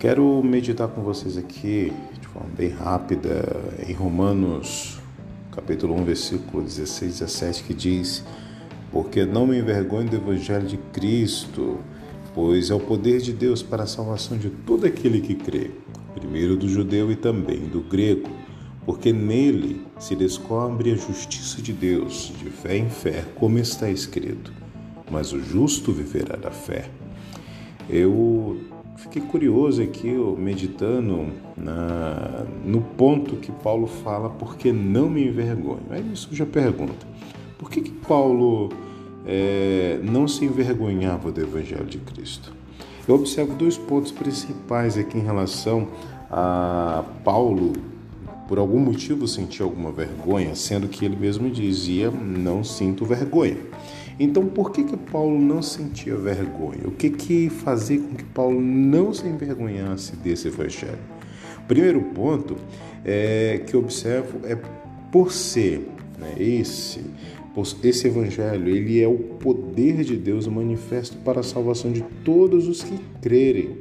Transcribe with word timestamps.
Quero 0.00 0.42
meditar 0.42 0.88
com 0.88 1.02
vocês 1.02 1.36
aqui 1.36 1.92
de 2.18 2.26
forma 2.26 2.48
bem 2.56 2.70
rápida 2.70 3.44
em 3.86 3.92
Romanos, 3.92 4.98
capítulo 5.52 5.94
1, 6.00 6.04
versículo 6.04 6.62
16 6.62 7.02
e 7.02 7.18
17, 7.18 7.64
que 7.64 7.74
diz: 7.74 8.24
Porque 8.90 9.26
não 9.26 9.46
me 9.46 9.58
envergonho 9.58 10.08
do 10.08 10.16
evangelho 10.16 10.66
de 10.66 10.78
Cristo, 10.90 11.80
pois 12.34 12.70
é 12.70 12.74
o 12.74 12.80
poder 12.80 13.20
de 13.20 13.34
Deus 13.34 13.62
para 13.62 13.82
a 13.82 13.86
salvação 13.86 14.38
de 14.38 14.48
todo 14.48 14.86
aquele 14.86 15.20
que 15.20 15.34
crê, 15.34 15.70
primeiro 16.14 16.56
do 16.56 16.66
judeu 16.66 17.12
e 17.12 17.16
também 17.16 17.68
do 17.68 17.82
grego, 17.82 18.30
porque 18.86 19.12
nele 19.12 19.82
se 19.98 20.16
descobre 20.16 20.92
a 20.92 20.96
justiça 20.96 21.60
de 21.60 21.74
Deus, 21.74 22.32
de 22.38 22.48
fé 22.48 22.78
em 22.78 22.88
fé, 22.88 23.26
como 23.34 23.58
está 23.58 23.90
escrito: 23.90 24.50
Mas 25.10 25.34
o 25.34 25.42
justo 25.42 25.92
viverá 25.92 26.36
da 26.36 26.50
fé. 26.50 26.88
Eu 27.86 28.69
fiquei 29.00 29.22
curioso 29.22 29.82
aqui, 29.82 30.08
meditando 30.38 31.28
na, 31.56 32.44
no 32.64 32.82
ponto 32.82 33.36
que 33.36 33.50
Paulo 33.50 33.86
fala, 33.86 34.28
porque 34.30 34.72
não 34.72 35.08
me 35.08 35.26
envergonho. 35.26 35.82
Aí 35.90 36.02
me 36.02 36.16
surge 36.16 36.42
a 36.42 36.46
pergunta: 36.46 37.06
por 37.58 37.70
que, 37.70 37.80
que 37.80 37.90
Paulo 37.90 38.68
é, 39.26 39.98
não 40.02 40.28
se 40.28 40.44
envergonhava 40.44 41.32
do 41.32 41.40
Evangelho 41.40 41.86
de 41.86 41.98
Cristo? 41.98 42.52
Eu 43.08 43.14
observo 43.14 43.54
dois 43.54 43.76
pontos 43.76 44.12
principais 44.12 44.96
aqui 44.96 45.18
em 45.18 45.22
relação 45.22 45.88
a 46.30 47.02
Paulo, 47.24 47.72
por 48.46 48.58
algum 48.58 48.78
motivo 48.78 49.26
sentir 49.26 49.62
alguma 49.62 49.90
vergonha, 49.90 50.54
sendo 50.54 50.88
que 50.88 51.04
ele 51.04 51.16
mesmo 51.16 51.50
dizia: 51.50 52.10
não 52.10 52.62
sinto 52.62 53.04
vergonha. 53.04 53.56
Então, 54.18 54.46
por 54.46 54.70
que 54.72 54.84
que 54.84 54.96
Paulo 54.96 55.40
não 55.40 55.62
sentia 55.62 56.16
vergonha? 56.16 56.86
O 56.86 56.90
que 56.90 57.10
que 57.10 57.48
fazia 57.48 57.98
com 57.98 58.14
que 58.14 58.24
Paulo 58.24 58.60
não 58.60 59.12
se 59.12 59.26
envergonhasse 59.26 60.16
desse 60.16 60.48
evangelho? 60.48 60.98
Primeiro 61.66 62.02
ponto 62.02 62.56
é, 63.04 63.62
que 63.66 63.76
observo 63.76 64.40
é 64.44 64.58
por 65.10 65.32
ser 65.32 65.88
né, 66.18 66.34
esse 66.38 67.00
esse 67.82 68.06
evangelho 68.06 68.68
ele 68.68 69.02
é 69.02 69.08
o 69.08 69.18
poder 69.18 70.04
de 70.04 70.16
Deus 70.16 70.46
manifesto 70.46 71.16
para 71.18 71.40
a 71.40 71.42
salvação 71.42 71.92
de 71.92 72.00
todos 72.24 72.68
os 72.68 72.82
que 72.82 72.96
crerem. 73.20 73.78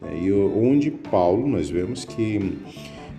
Né? 0.00 0.20
E 0.22 0.32
onde 0.32 0.90
Paulo 0.90 1.46
nós 1.48 1.68
vemos 1.68 2.04
que 2.04 2.58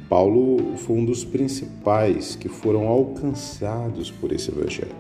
Paulo 0.08 0.78
foi 0.78 0.98
um 0.98 1.06
dos 1.06 1.26
principais 1.26 2.36
que 2.36 2.48
foram 2.48 2.88
alcançados 2.88 4.10
por 4.10 4.32
esse 4.32 4.50
evangelho. 4.50 4.96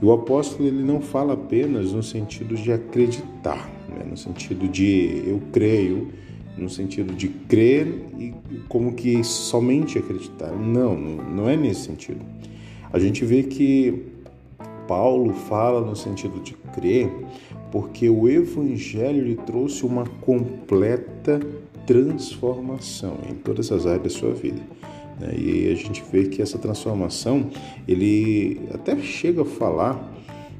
E 0.00 0.04
o 0.04 0.12
apóstolo 0.12 0.68
ele 0.68 0.82
não 0.82 1.00
fala 1.00 1.34
apenas 1.34 1.92
no 1.92 2.02
sentido 2.02 2.54
de 2.54 2.72
acreditar, 2.72 3.70
né? 3.88 4.04
no 4.08 4.16
sentido 4.16 4.68
de 4.68 5.22
eu 5.26 5.40
creio, 5.52 6.08
no 6.56 6.68
sentido 6.68 7.14
de 7.14 7.28
crer 7.28 7.86
e 8.18 8.34
como 8.68 8.94
que 8.94 9.22
somente 9.24 9.98
acreditar. 9.98 10.52
Não, 10.52 10.96
não 10.96 11.48
é 11.48 11.56
nesse 11.56 11.82
sentido. 11.82 12.20
A 12.92 12.98
gente 12.98 13.24
vê 13.24 13.42
que 13.42 14.02
Paulo 14.86 15.34
fala 15.34 15.80
no 15.80 15.96
sentido 15.96 16.40
de 16.40 16.54
crer 16.74 17.10
porque 17.70 18.08
o 18.08 18.28
evangelho 18.28 19.24
lhe 19.24 19.36
trouxe 19.36 19.84
uma 19.84 20.06
completa 20.06 21.40
transformação 21.86 23.18
em 23.28 23.34
todas 23.34 23.70
as 23.70 23.86
áreas 23.86 24.02
da 24.02 24.10
sua 24.10 24.32
vida. 24.32 24.60
Né? 25.20 25.34
E 25.36 25.70
a 25.70 25.74
gente 25.74 26.02
vê 26.10 26.24
que 26.24 26.42
essa 26.42 26.58
transformação, 26.58 27.50
ele 27.86 28.60
até 28.72 28.96
chega 28.98 29.42
a 29.42 29.44
falar, 29.44 30.14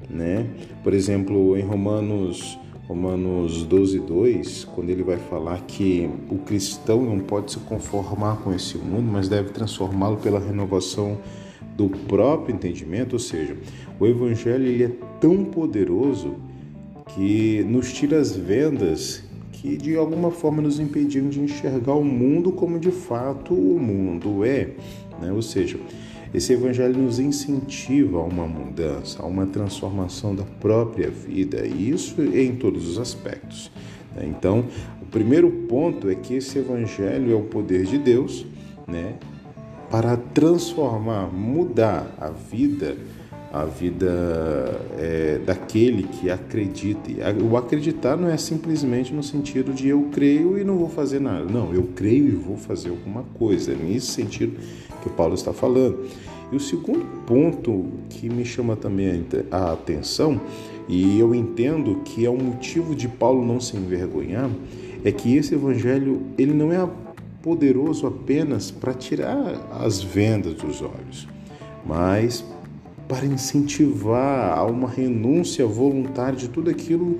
né? 0.08 0.46
por 0.82 0.94
exemplo, 0.94 1.56
em 1.56 1.62
Romanos, 1.62 2.58
Romanos 2.88 3.64
12, 3.64 4.00
2, 4.00 4.64
quando 4.66 4.90
ele 4.90 5.02
vai 5.02 5.18
falar 5.18 5.60
que 5.62 6.08
o 6.30 6.38
cristão 6.38 7.02
não 7.02 7.18
pode 7.18 7.52
se 7.52 7.58
conformar 7.58 8.36
com 8.36 8.54
esse 8.54 8.78
mundo, 8.78 9.10
mas 9.10 9.28
deve 9.28 9.50
transformá-lo 9.50 10.18
pela 10.18 10.38
renovação 10.38 11.18
do 11.76 11.88
próprio 11.88 12.54
entendimento, 12.54 13.14
ou 13.14 13.18
seja, 13.18 13.56
o 14.00 14.06
evangelho 14.06 14.64
ele 14.64 14.84
é 14.84 14.92
tão 15.20 15.44
poderoso 15.44 16.36
que 17.14 17.62
nos 17.64 17.92
tira 17.92 18.18
as 18.18 18.34
vendas 18.34 19.25
que 19.66 19.76
de 19.76 19.96
alguma 19.96 20.30
forma 20.30 20.62
nos 20.62 20.78
impediam 20.78 21.28
de 21.28 21.40
enxergar 21.40 21.94
o 21.94 22.04
mundo 22.04 22.52
como 22.52 22.78
de 22.78 22.92
fato 22.92 23.52
o 23.52 23.80
mundo 23.80 24.44
é. 24.44 24.68
Né? 25.20 25.32
Ou 25.32 25.42
seja, 25.42 25.76
esse 26.32 26.52
evangelho 26.52 26.96
nos 26.96 27.18
incentiva 27.18 28.18
a 28.18 28.22
uma 28.22 28.46
mudança, 28.46 29.20
a 29.20 29.26
uma 29.26 29.44
transformação 29.44 30.36
da 30.36 30.44
própria 30.44 31.10
vida, 31.10 31.66
e 31.66 31.90
isso 31.90 32.22
em 32.22 32.54
todos 32.54 32.88
os 32.88 32.96
aspectos. 32.96 33.72
Né? 34.14 34.26
Então, 34.28 34.66
o 35.02 35.06
primeiro 35.06 35.50
ponto 35.50 36.08
é 36.08 36.14
que 36.14 36.34
esse 36.34 36.58
evangelho 36.58 37.32
é 37.32 37.34
o 37.34 37.42
poder 37.42 37.86
de 37.86 37.98
Deus, 37.98 38.46
né, 38.86 39.14
para 39.90 40.16
transformar, 40.16 41.26
mudar 41.32 42.14
a 42.20 42.30
vida 42.30 42.96
a 43.62 43.64
vida 43.64 44.80
é, 44.98 45.40
daquele 45.44 46.04
que 46.04 46.30
acredita. 46.30 47.10
O 47.42 47.56
acreditar 47.56 48.16
não 48.16 48.28
é 48.28 48.36
simplesmente 48.36 49.12
no 49.12 49.22
sentido 49.22 49.72
de 49.72 49.88
eu 49.88 50.08
creio 50.12 50.58
e 50.58 50.64
não 50.64 50.76
vou 50.76 50.88
fazer 50.88 51.20
nada. 51.20 51.44
Não, 51.44 51.72
eu 51.72 51.88
creio 51.94 52.28
e 52.28 52.32
vou 52.32 52.56
fazer 52.56 52.90
alguma 52.90 53.22
coisa. 53.38 53.72
É 53.72 53.74
nesse 53.74 54.08
sentido 54.08 54.56
que 55.02 55.08
o 55.08 55.12
Paulo 55.12 55.34
está 55.34 55.52
falando. 55.52 56.04
E 56.52 56.56
o 56.56 56.60
segundo 56.60 57.04
ponto 57.26 57.86
que 58.08 58.28
me 58.28 58.44
chama 58.44 58.76
também 58.76 59.24
a 59.50 59.72
atenção, 59.72 60.40
e 60.88 61.18
eu 61.18 61.34
entendo 61.34 62.02
que 62.04 62.24
é 62.24 62.30
um 62.30 62.38
motivo 62.38 62.94
de 62.94 63.08
Paulo 63.08 63.44
não 63.44 63.58
se 63.58 63.76
envergonhar, 63.76 64.48
é 65.04 65.10
que 65.10 65.36
esse 65.36 65.54
evangelho 65.54 66.22
ele 66.38 66.52
não 66.52 66.72
é 66.72 66.88
poderoso 67.42 68.06
apenas 68.06 68.70
para 68.70 68.92
tirar 68.92 69.68
as 69.80 70.02
vendas 70.02 70.54
dos 70.54 70.82
olhos, 70.82 71.28
mas 71.84 72.44
para 73.08 73.24
incentivar 73.24 74.58
a 74.58 74.64
uma 74.64 74.88
renúncia 74.88 75.66
voluntária 75.66 76.36
de 76.36 76.48
tudo 76.48 76.70
aquilo 76.70 77.18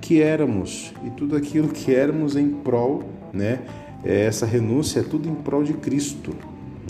que 0.00 0.20
éramos 0.20 0.92
e 1.04 1.10
tudo 1.10 1.34
aquilo 1.34 1.68
que 1.68 1.94
éramos 1.94 2.36
em 2.36 2.50
prol, 2.50 3.02
né? 3.32 3.60
Essa 4.04 4.44
renúncia 4.44 5.00
é 5.00 5.02
tudo 5.02 5.28
em 5.28 5.34
prol 5.34 5.62
de 5.62 5.72
Cristo, 5.74 6.32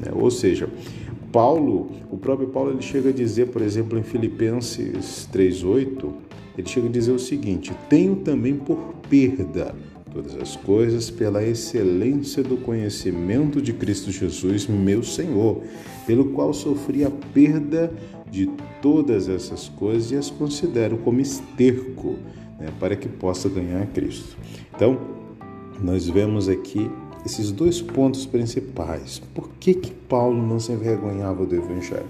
né? 0.05 0.11
Ou 0.13 0.31
seja, 0.31 0.69
Paulo, 1.31 1.91
o 2.11 2.17
próprio 2.17 2.49
Paulo 2.49 2.73
ele 2.73 2.83
chega 2.83 3.11
a 3.11 3.13
dizer, 3.13 3.49
por 3.49 3.63
exemplo, 3.63 3.99
em 3.99 4.03
Filipenses 4.03 5.29
3:8, 5.33 6.13
ele 6.59 6.69
chega 6.69 6.89
a 6.89 6.91
dizer 6.91 7.13
o 7.13 7.19
seguinte: 7.19 7.73
"Tenho 7.89 8.17
também 8.17 8.57
por 8.57 8.95
perda 9.09 9.75
todas 10.15 10.37
as 10.37 10.55
coisas 10.55 11.11
pela 11.11 11.43
excelência 11.43 12.41
do 12.41 12.57
conhecimento 12.57 13.61
de 13.61 13.73
Cristo 13.73 14.13
Jesus, 14.13 14.69
meu 14.69 15.03
Senhor, 15.03 15.61
pelo 16.07 16.27
qual 16.27 16.55
sofri 16.55 17.05
a 17.05 17.11
perda 17.11 17.93
de 18.31 18.49
todas 18.81 19.29
essas 19.29 19.69
coisas 19.69 20.13
e 20.13 20.17
as 20.17 20.31
considero 20.31 20.99
como 20.99 21.21
esterco 21.21 22.15
né, 22.61 22.69
para 22.79 22.95
que 22.95 23.09
possa 23.09 23.49
ganhar 23.49 23.85
Cristo. 23.89 24.37
Então, 24.75 24.97
nós 25.83 26.09
vemos 26.09 26.49
aqui 26.49 26.89
esses 27.27 27.51
dois 27.51 27.83
pontos 27.83 28.25
principais. 28.25 29.21
Por 29.35 29.49
que, 29.59 29.75
que 29.75 29.91
Paulo 29.91 30.41
não 30.41 30.61
se 30.61 30.71
envergonhava 30.71 31.45
do 31.45 31.57
Evangelho? 31.57 32.07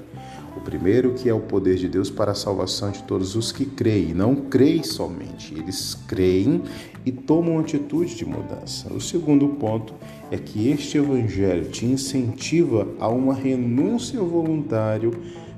O 0.57 0.61
primeiro 0.61 1.15
que 1.15 1.29
é 1.29 1.35
o 1.35 1.41
poder 1.41 1.77
de 1.77 1.89
Deus 1.89 2.11
para 2.11 2.33
a 2.33 2.35
salvação 2.35 2.91
de 2.91 3.03
todos 3.03 3.35
os 3.35 3.51
que 3.51 3.67
creem. 3.67 4.15
Não 4.15 4.37
creem 4.37 4.83
somente, 4.83 5.53
eles 5.55 5.95
creem 6.07 6.63
e 7.05 7.11
tomam 7.11 7.59
atitude 7.59 8.15
de 8.15 8.25
mudança. 8.25 8.93
O 8.93 9.01
segundo 9.01 9.49
ponto 9.49 9.93
é 10.31 10.39
que 10.39 10.69
este 10.69 10.99
evangelho 10.99 11.69
te 11.71 11.85
incentiva 11.85 12.87
a 13.01 13.09
uma 13.09 13.35
renúncia 13.35 14.21
voluntária, 14.21 15.11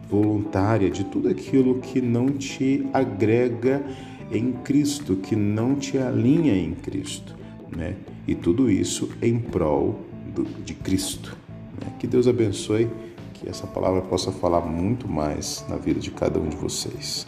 voluntária 0.08 0.90
de 0.90 1.04
tudo 1.04 1.28
aquilo 1.28 1.78
que 1.80 2.00
não 2.00 2.30
te 2.30 2.86
agrega 2.92 3.84
em 4.32 4.52
Cristo, 4.52 5.16
que 5.16 5.36
não 5.36 5.76
te 5.76 5.98
alinha 5.98 6.54
em 6.54 6.72
Cristo, 6.74 7.36
né? 7.74 7.94
E 8.26 8.34
tudo 8.34 8.70
isso 8.70 9.08
em 9.22 9.38
prol 9.38 10.00
do, 10.34 10.44
de 10.64 10.74
Cristo. 10.74 11.36
Né? 11.80 11.92
Que 11.98 12.06
Deus 12.06 12.26
abençoe 12.26 12.88
que 13.38 13.48
essa 13.48 13.66
palavra 13.66 14.02
possa 14.02 14.32
falar 14.32 14.60
muito 14.60 15.08
mais 15.08 15.64
na 15.68 15.76
vida 15.76 16.00
de 16.00 16.10
cada 16.10 16.38
um 16.38 16.48
de 16.48 16.56
vocês. 16.56 17.26